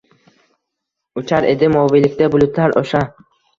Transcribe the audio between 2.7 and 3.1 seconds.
osha.